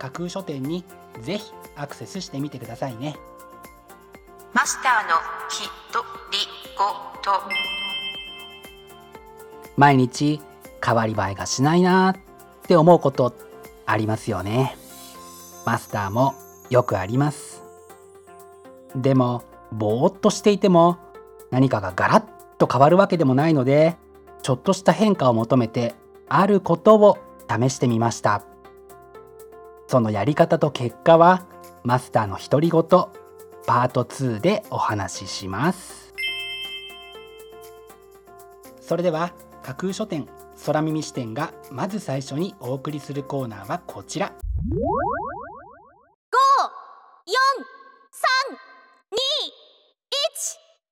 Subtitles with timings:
[0.00, 0.82] 架空書店に
[1.20, 3.16] ぜひアクセスしてみてくださいね。
[4.54, 5.16] マスターの
[5.50, 6.38] ひとり
[6.76, 6.84] ご
[7.20, 7.30] と。
[9.76, 10.40] 毎日
[10.82, 12.16] 変わり映えがしないなっ
[12.66, 13.34] て思うこと
[13.84, 14.74] ありますよね。
[15.66, 16.34] マスターも
[16.70, 17.62] よくあります。
[18.96, 20.96] でもぼーっとしていても
[21.50, 22.24] 何かがガラッ
[22.56, 23.96] と変わるわけでもないので
[24.42, 25.94] ちょっとした変化を求めて
[26.28, 28.42] あることを試してみました
[29.90, 31.44] そのやり方と結果は
[31.82, 32.80] マスターの独り言
[33.66, 36.14] パート2でお話しします。
[38.80, 39.32] それでは
[39.64, 40.28] 架空書店
[40.64, 44.32] 空耳視点がまず最初にお送りするコーナーはこちら。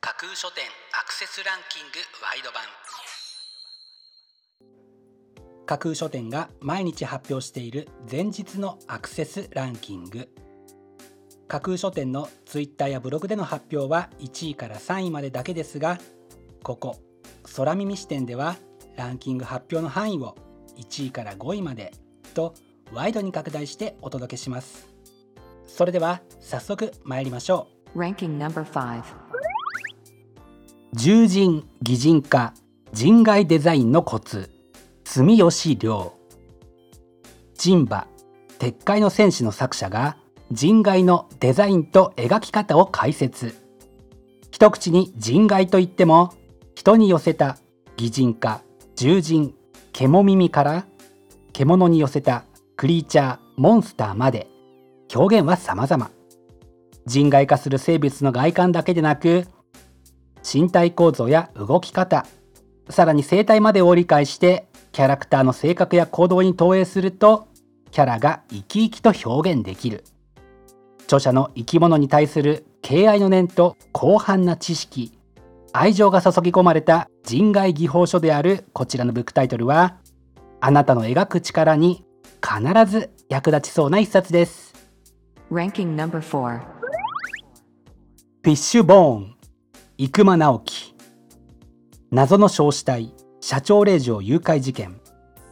[0.00, 0.64] 架空書店
[1.00, 2.64] アクセスランキングワイド版
[5.70, 10.28] 架空書店が毎日発表している前日のアクセスランキング。
[11.46, 16.00] 架空書店のツイッターやブログでの発表は1位から3位までだけですが
[16.64, 16.96] ここ
[17.54, 18.56] 空耳視点では
[18.96, 20.36] ランキング発表の範囲を
[20.76, 21.92] 1位から5位まで
[22.34, 22.54] と
[22.92, 24.88] ワイドに拡大してお届けします。
[25.68, 27.96] それでは早速参りましょう。
[28.00, 29.04] Ranking number 5
[30.96, 32.54] 獣人擬人化
[32.92, 34.50] 人外デザインのコツ
[35.12, 36.12] 住吉亮
[37.56, 38.06] 人馬
[38.60, 40.16] 鉄海の戦士の作者が
[40.52, 43.56] 人外のデザインと描き方を解説。
[44.52, 46.32] 一口に人外といっても
[46.76, 47.58] 人に寄せた
[47.96, 48.62] 擬人化
[48.94, 49.52] 獣人
[49.92, 50.86] 獣耳から
[51.52, 52.44] 獣に寄せた
[52.76, 54.46] クリーチャーモンスターまで
[55.12, 56.08] 表現は様々
[57.06, 59.48] 人外化する生物の外観だけでなく
[60.44, 62.26] 身体構造や動き方
[62.88, 67.48] さらに生態までを理解してキャラクターの性格や行動に投影すると
[67.90, 70.04] キャラが生き生きと表現できる。
[71.04, 75.12] 著者の生き物に対する敬愛の念と広範な知識。
[75.72, 79.98] 愛情が注ぎ込まれた人外技法書であるこちらのブックタイトルは
[80.60, 82.04] あなたの描く力に
[82.42, 84.74] 必ず役立ちそうな一冊です。
[85.50, 86.60] Ranking number 4
[88.42, 89.36] フィッシュボーン
[89.98, 90.94] 生間直樹。
[92.10, 95.00] 謎の焼死体社長令嬢誘拐事件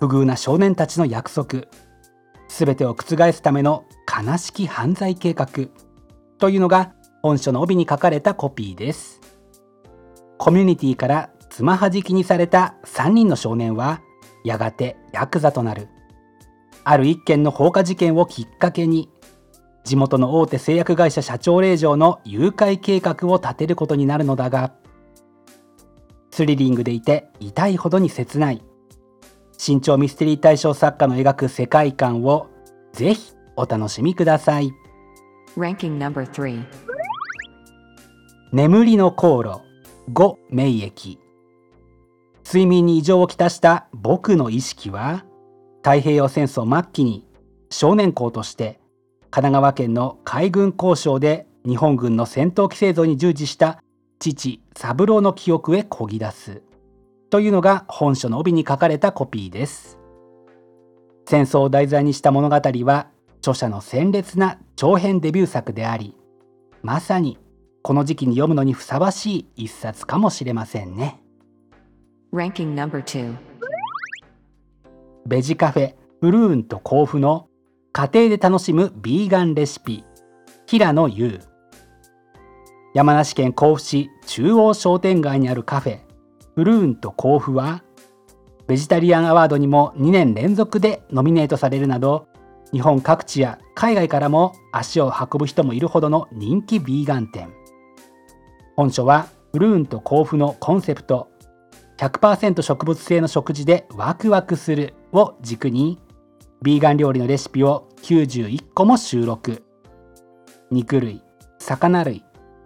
[0.00, 1.64] 不遇な少年たちの約束
[2.48, 5.46] すべてを覆すための悲しき犯罪計画
[6.38, 9.20] というのが本書の帯に書かれたコピーです。
[10.38, 14.00] コミュニティからつまはじきにされた3人の少年は
[14.44, 15.88] やがてヤクザとなる。
[16.84, 19.10] ある一件の放火事件をきっかけに
[19.84, 24.72] 地元の大手製薬会社社長令嬢の誘拐計画を立てることになるのだが
[26.38, 28.62] スリリングでいて痛いほどに切ない。
[29.56, 32.46] 新潮ミステリー大賞作家の描く世界観を
[32.92, 34.70] ぜひお楽しみください。
[35.56, 36.64] Ranking number 3
[38.52, 39.62] 眠りの航路
[40.12, 41.18] 5名駅。
[42.46, 45.24] 睡眠に異常をきたした僕の意識は
[45.82, 47.26] 太平洋戦争末期に
[47.68, 48.78] 少年校として
[49.30, 53.82] 神奈川県の海軍交渉で日本軍の戦闘機製造に従事した
[54.18, 56.62] 父三郎の記憶へこぎ出す
[57.30, 59.98] というのが本書の帯に書かれたコピーです。
[61.26, 63.08] 戦争を題材にした物語は
[63.40, 66.16] 著者の鮮烈な長編デビュー作であり
[66.82, 67.38] まさに
[67.82, 71.20] この時期に読むのにふさわしい一冊かもしれませんね。
[72.32, 73.34] Ranking number 2
[75.26, 77.48] ベジカフェブルーンと甲府の
[77.92, 80.04] 家庭で楽しむビーガンレシピ
[80.66, 81.40] 平野優
[82.98, 86.00] 山梨県甲府市中央商店街にあるカフェ
[86.56, 87.84] ブルーンと甲府は
[88.66, 92.26] ベジタリアンアワードにも2年連続でノミネートされるなど
[92.72, 97.52] 日本各地や海外からも足を運ぶ人もいるほどの人気ビーガン店。
[98.74, 101.30] 本書はプルーンと甲府のコンセプト
[101.98, 106.00] 100%植物性の食事でワクワクするを軸に
[106.62, 109.62] ビーガン料理のレシピを91個も収録。
[110.72, 111.22] 肉類
[111.60, 112.24] 魚類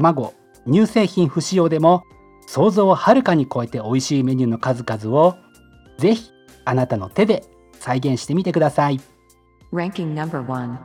[0.00, 0.34] 卵
[0.66, 2.02] 乳製品不使用でも
[2.46, 5.36] 想像をはるかに超えて美味しいメニューの数々を
[5.98, 6.30] ぜひ
[6.64, 7.44] あなたの手で
[7.78, 9.00] 再現してみてください。
[9.72, 10.78] Ranking number one.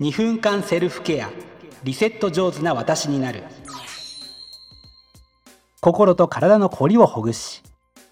[0.00, 1.30] 2分間セルフケア
[1.84, 3.44] リセット上手な私になる。
[5.80, 7.62] 心と体のこりをほぐし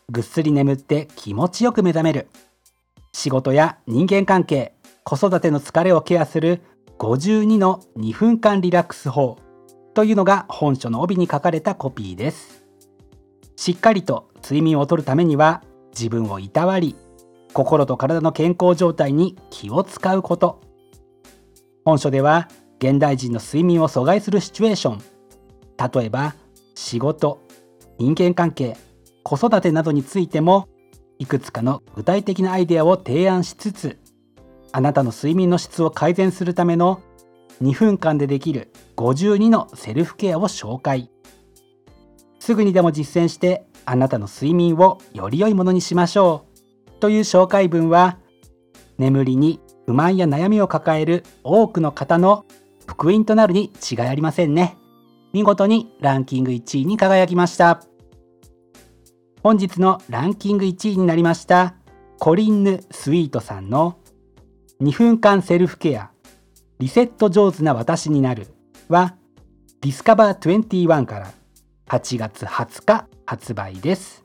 [0.08, 2.28] ぐっすり眠って気持ちよく目覚める。
[3.12, 6.62] 仕事や人間関係子育ての疲れをケアする
[7.00, 9.38] 52の2分間リラックス法
[9.94, 12.62] というのが本書の帯に書かれたコピーです。
[13.56, 15.62] しっかりと睡眠をとるためには
[15.92, 16.94] 自分をいたわり
[17.54, 20.60] 心と体の健康状態に気を使うこと。
[21.86, 22.48] 本書では
[22.80, 25.02] 現代人の睡眠を阻害するシチュエーション。
[25.94, 26.34] 例えば
[26.74, 27.40] 仕事
[27.98, 28.76] 人間関係
[29.22, 30.68] 子育てなどについても
[31.18, 33.98] いくつかの具体的なアイデアを提案しつつ
[34.72, 37.02] あなたの睡眠の質を改善するための
[37.62, 41.10] 2分間でできる52のセルフケアを紹介。
[42.38, 46.46] すぐにでも実践してあなたの睡眠をより良いものにしましょ
[46.88, 46.90] う。
[47.00, 48.18] という紹介文は
[48.98, 52.44] 眠りに不満や悩みを抱える多くの方の
[52.86, 54.76] 福音となるに違いありませんね。
[55.32, 57.82] 見事にランキング1位に輝きました。
[59.42, 61.74] 本日のランキング1位になりました
[62.18, 63.99] コリンヌ・スイートさんの
[64.80, 66.10] 2分間セルフケア。
[66.78, 68.46] リセット上手な私になる。
[68.88, 69.14] は
[69.82, 71.32] ディスカバー21から
[71.86, 74.24] 8月20日発売です。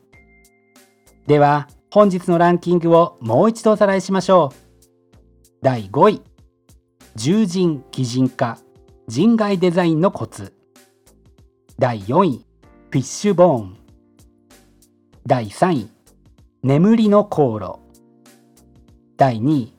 [1.26, 4.56] では本日のランキングをもう一度おさらいしましょう。
[5.60, 6.22] 第5位。
[7.18, 8.58] 獣人擬人化。
[9.08, 10.54] 人外デザインのコツ。
[11.78, 12.46] 第4位。
[12.90, 13.76] フィッシュボーン。
[15.26, 15.90] 第3位。
[16.62, 17.78] 眠りの航路。
[19.18, 19.75] 第2位。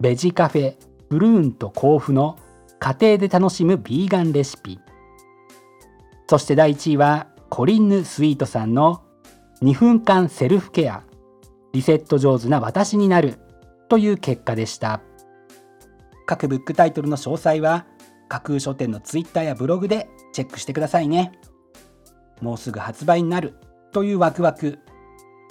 [0.00, 0.76] ベジカフェ
[1.08, 2.38] ブルーンと甲府の
[2.78, 4.80] 家庭で楽しむビーガンレシピ。
[6.28, 9.02] そして第1位はコリンヌ・スイートさんの
[9.62, 11.02] 2分間セルフケア。
[11.72, 13.38] リセット上手な私になる。
[13.88, 15.02] という結果でした。
[16.26, 17.86] 各ブックタイトルの詳細は
[18.28, 21.32] 架空書店のツイッターやブログでチェックしてくださいね。
[22.40, 23.54] もうすぐ発売になる。
[23.92, 24.78] というワクワク。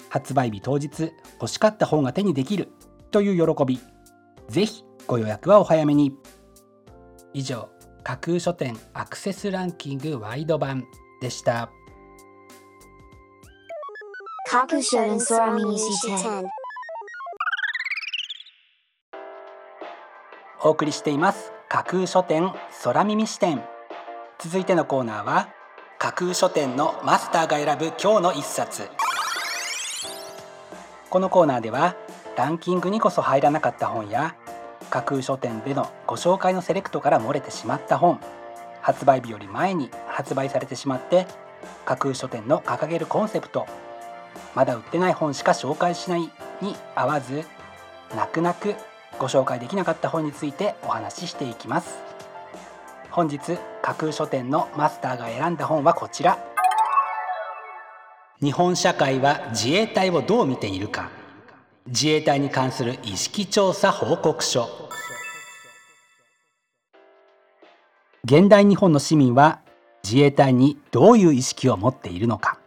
[0.08, 2.72] 発売日当日欲しかった本が手にできる。
[3.10, 3.78] という喜び。
[4.50, 6.12] ぜひご予約はお早めに。
[7.32, 7.68] 以上
[8.02, 10.84] 架空書店アクセスランキングワイド版
[11.22, 11.70] でした。
[14.48, 16.50] 架空書店空耳視点
[20.64, 21.52] お送りしています。
[21.68, 22.52] 架空書店
[22.82, 23.62] 空耳視点
[24.40, 25.48] 続いてのコーナーは
[26.00, 28.88] 架空書店のマスターが選ぶ今日の一冊。
[31.08, 31.94] このコーナーでは
[32.36, 34.34] ランキングにこそ入らなかった本や
[34.90, 38.20] 架空書店でのご紹介のセレクトから漏れてしまった本。
[38.82, 41.26] 発売日より前に発売されてしまって
[41.84, 43.66] 架空書店の掲げるコンセプト
[44.54, 46.22] まだ売ってない本しか紹介しない
[46.62, 47.44] に合わず
[48.16, 48.74] 泣く泣く
[49.18, 51.98] ご紹介できなかった本についてお話ししていきます。
[53.10, 56.38] 本日架空書店のマスターが選んだ本はこちら。
[58.40, 61.19] 日本社会は自衛隊をどう見ているか。
[61.86, 64.68] 自衛隊に関する意識調査報告書。
[68.24, 69.60] 現代日本の市民は
[70.04, 72.58] 自衛隊にどういう意識を持っているのか。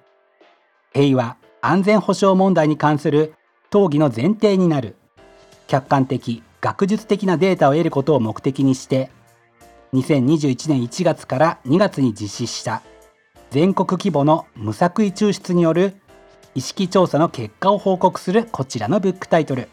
[0.93, 3.36] 平和安全保障問題に関する
[3.70, 4.96] 討議の前提になる。
[5.67, 9.10] 客観的学術的なデータを得ることを目的にして
[9.93, 12.82] 2021年1月から2月に実施した
[13.51, 15.96] 全国規模の無作為抽出による
[16.55, 19.69] 意識調査の結果を報告するこちらのブックタイトル。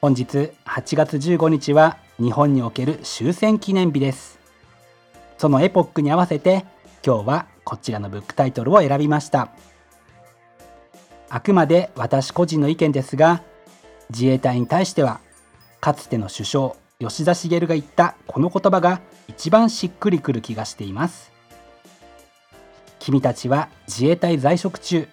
[0.00, 4.40] 本日8月15日は日本における終戦記念日です。
[5.38, 6.64] そのエポックに合わせて
[7.06, 9.52] 今日はこちらのブックタイトルを選びました。
[11.28, 13.40] あくまで私個人の意見ですが
[14.10, 15.20] 自衛隊に対しては
[15.80, 21.30] かつての首相吉田茂が言ったこの言葉が一番しっくりくる気がしています。
[22.98, 25.08] 君たちは自衛隊在職中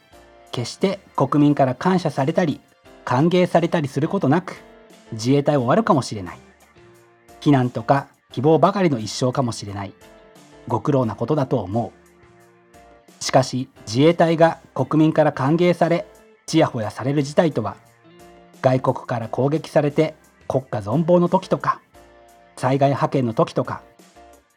[0.51, 2.61] 決して国民から感謝されたり
[3.05, 4.61] 歓迎されたりすることなく
[5.11, 6.39] 自衛隊を終わるかもしれない。
[7.41, 9.93] 避難とか希望ばかりの一生かもしれない。
[10.67, 11.93] ご苦労なことだと思
[13.19, 13.23] う。
[13.23, 16.05] しかし自衛隊が国民から歓迎され
[16.45, 17.77] ちやほやされる事態とは
[18.61, 20.15] 外国から攻撃されて
[20.47, 21.81] 国家存亡の時とか
[22.55, 23.81] 災害派遣の時とか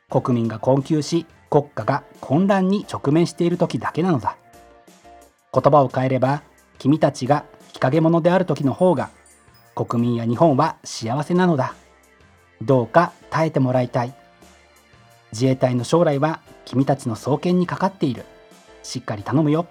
[0.09, 4.37] 国民が困窮し国家が混乱に直面している時だけなのだ。
[5.53, 6.43] 言葉を変えれば
[6.79, 9.11] 君たちが日陰者である時の方が
[9.75, 11.75] 国民や日本は幸せなのだ。
[12.63, 14.15] どうか耐えてもらいたい。
[15.33, 18.25] 自衛隊の将来は君たちの双肩にかかっている。
[18.83, 19.67] しっかり頼むよ。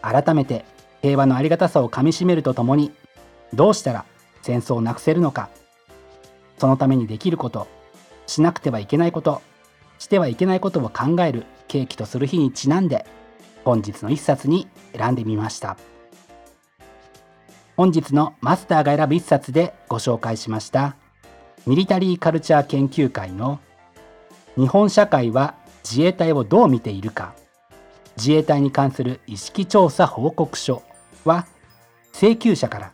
[0.00, 0.64] 改めて
[1.02, 2.92] 平和のありがたさをかみしめるとともに
[3.52, 4.04] どうしたら
[4.42, 5.50] 戦争をなくせるのか。
[6.58, 7.66] そのためにできること。
[8.26, 9.42] しなくてはいけないこと。
[9.98, 13.04] してはいけないことを考える契機とする日にちなんで。
[13.64, 15.76] 本日の一冊に選んでみました。
[17.76, 20.96] 本日のマスターが選ぶ一冊でご紹介しました。
[21.66, 23.60] ミリタリーカルチャー研究会の
[24.56, 25.54] 日本社会は
[25.84, 27.34] 自衛隊をどう見ているか。
[28.16, 30.82] 自衛隊に関する意識調査報告書
[31.24, 31.46] は
[32.12, 32.92] 請求者から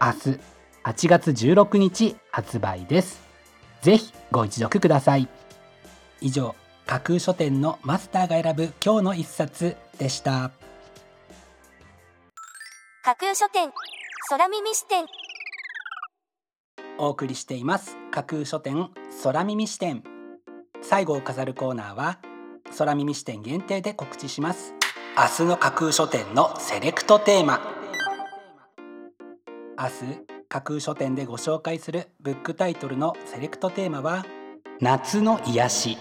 [0.00, 0.40] 明日
[0.84, 3.22] 8月16日発売です。
[3.82, 5.28] ぜひご一読ください。
[6.20, 6.54] 以上
[6.86, 9.76] 架空書店のマスターが選ぶ今日の一冊。
[9.98, 10.50] でした。
[13.02, 13.70] 架空書店
[14.28, 15.06] 空耳視点。
[16.98, 17.96] お送りしています。
[18.10, 18.88] 架空書店
[19.22, 20.02] 空耳視点。
[20.82, 22.18] 最後を飾るコーナーは
[22.78, 24.74] 空耳視点限定で告知します。
[25.16, 27.60] 明日の架空書店のセレクトテーマ。
[29.78, 34.24] 明日架空書店でご紹介するブックタイトルのセレクトテーマは
[34.80, 35.98] 夏の癒し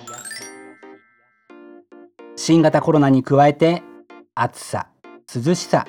[2.48, 3.82] 新型コロナに加えて
[4.36, 4.88] 暑さ
[5.36, 5.88] 涼しさ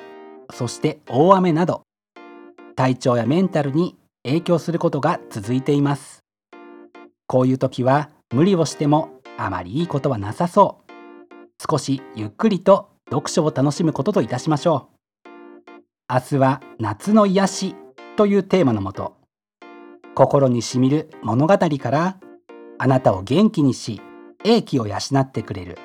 [0.51, 1.83] そして大雨など
[2.75, 3.95] 体調やメンタルに
[4.25, 6.23] 影響することが続いています。
[7.27, 10.91] こういう時は無理をしてもあまりいいことはなさそう。
[11.69, 15.69] 少しゆっくりと読書を楽しむことといたしましょう。
[16.11, 17.75] 明日は夏の癒し
[18.15, 19.15] というテーマのもと
[20.15, 22.17] 心にしみる物語から
[22.79, 24.01] あなたを元気にし
[24.43, 25.77] 英気を養ってくれる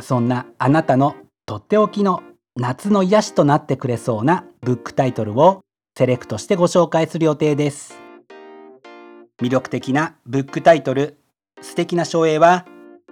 [0.00, 2.22] そんなあなたのとっておきの
[2.56, 5.60] 夏の癒しとなってくれそうなブックタイトルを
[5.96, 8.00] セレクトしてご紹介する予定です。
[9.40, 11.18] 魅力的なブックタイトル
[11.60, 12.66] 素敵な書影は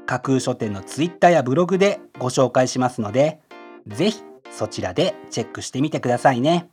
[0.06, 3.40] 架空書店のツイッターやブログでご紹介しますので
[3.86, 6.68] ぜひそちらでチェックしてみてくださいね。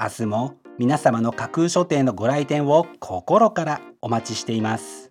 [0.00, 5.10] 明日も皆様の架空書店のご来店を心からお待ちしています。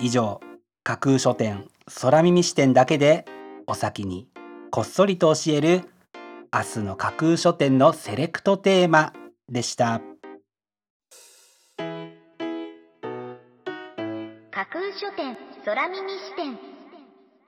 [0.00, 0.40] 以上
[0.82, 3.26] 架空書店空耳視点だけで
[3.66, 4.26] お先に
[4.70, 5.82] こっそりと教える
[6.52, 9.12] 明日の架空書店のセレクトテーマ
[9.48, 10.00] でした。
[14.50, 16.58] 架空書店空耳視点。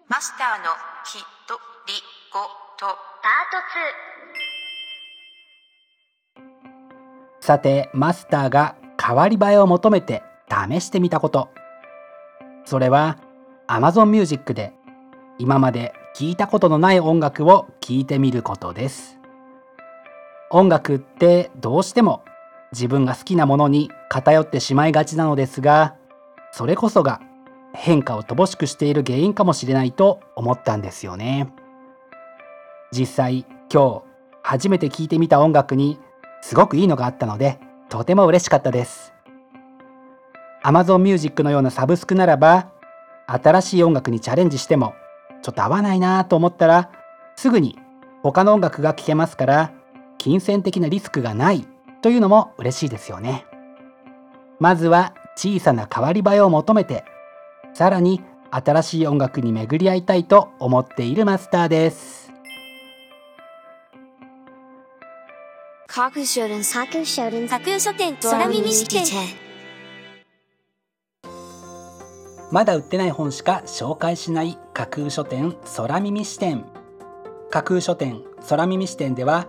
[0.08, 0.64] マスターの
[1.04, 1.54] ひと
[1.86, 1.94] り
[2.32, 2.40] ご
[2.78, 2.94] と。
[3.22, 3.30] パ
[7.40, 11.48] さてマスターが変わり映えを求めて試してみたこと。
[12.64, 13.18] それは
[13.68, 14.72] Amazon Music で
[15.38, 19.18] 今まで聞いたことのない音楽を聴いてみることです。
[20.50, 22.24] 音楽ってどうしても
[22.72, 25.96] 自分が好きなものに偏ってしまいがちなのですが
[26.52, 27.20] それこそが
[27.74, 31.52] 変化を乏しくしている原因かもしれないと思ったんですよね。
[32.92, 34.02] 実際今日
[34.42, 35.98] 初めて聴いてみた音楽に
[36.40, 37.58] すごくいいのがあったので
[37.88, 39.12] とても嬉しかったです。
[40.62, 42.70] Amazon Music のようなサブスクならば
[43.26, 44.94] 新しい音楽にチャレンジしても
[45.42, 46.90] ちょっと合わないなと思ったら
[47.36, 47.78] すぐに
[48.22, 49.72] 他の音楽が聴けますから
[50.18, 51.66] 金銭的なリスクがない
[52.02, 53.46] というのも嬉しいですよね。
[54.58, 57.04] まずは小さな変わり映えを求めて
[57.74, 62.32] さらに新しい音楽に巡り合いたいと思っているマスターです。
[65.86, 69.45] 架空書店架空書店架空書店空耳視点
[72.56, 76.64] まだ売ってない本しか紹介しない架空書店空耳視点。
[77.50, 79.46] 架空書店空耳視点では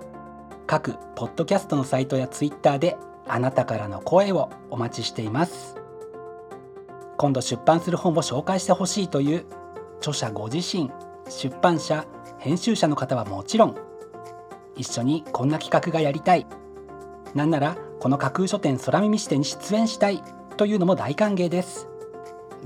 [0.65, 5.77] 各ポッドキャストのサイトやツイッターであなたからの声をお待ちしています。
[7.17, 9.45] 今度出版する本を紹介してほしいという
[9.99, 10.91] 著者ご自身
[11.29, 12.05] 出版社
[12.39, 13.77] 編集者の方はもちろん
[14.75, 16.45] 一緒にこんな企画がやりたい。
[17.33, 20.21] なんならこの架空書店空耳視点に出演したい
[20.57, 21.87] というのも大歓迎です。